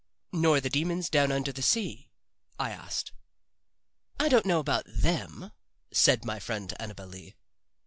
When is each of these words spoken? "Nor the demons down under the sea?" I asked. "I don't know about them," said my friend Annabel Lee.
"Nor 0.31 0.59
the 0.59 0.69
demons 0.71 1.11
down 1.11 1.31
under 1.31 1.51
the 1.51 1.61
sea?" 1.61 2.09
I 2.57 2.71
asked. 2.71 3.11
"I 4.19 4.29
don't 4.29 4.47
know 4.47 4.57
about 4.59 4.85
them," 4.87 5.51
said 5.91 6.25
my 6.25 6.39
friend 6.39 6.73
Annabel 6.79 7.05
Lee. 7.05 7.35